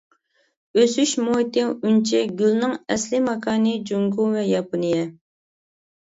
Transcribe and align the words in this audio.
ئۆسۈش 0.83 1.11
مۇھىتى 1.25 1.65
ئۈنچە 1.89 2.21
گۈلنىڭ 2.39 2.73
ئەسلىي 2.95 3.21
ماكانى 3.25 3.73
جۇڭگو 3.91 4.25
ۋە 4.37 4.47
ياپونىيە. 4.53 5.03